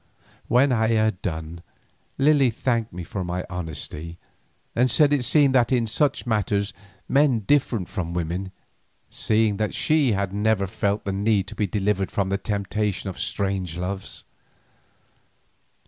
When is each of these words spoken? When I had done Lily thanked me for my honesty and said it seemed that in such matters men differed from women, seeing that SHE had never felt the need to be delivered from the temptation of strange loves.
When 0.47 0.71
I 0.71 0.87
had 0.87 1.21
done 1.21 1.61
Lily 2.17 2.49
thanked 2.49 2.91
me 2.91 3.03
for 3.03 3.23
my 3.23 3.45
honesty 3.51 4.17
and 4.75 4.89
said 4.89 5.13
it 5.13 5.23
seemed 5.23 5.53
that 5.53 5.71
in 5.71 5.85
such 5.85 6.25
matters 6.25 6.73
men 7.07 7.41
differed 7.41 7.87
from 7.87 8.15
women, 8.15 8.51
seeing 9.11 9.57
that 9.57 9.75
SHE 9.75 10.13
had 10.13 10.33
never 10.33 10.65
felt 10.65 11.05
the 11.05 11.13
need 11.13 11.45
to 11.49 11.55
be 11.55 11.67
delivered 11.67 12.09
from 12.09 12.29
the 12.29 12.39
temptation 12.39 13.11
of 13.11 13.19
strange 13.19 13.77
loves. 13.77 14.23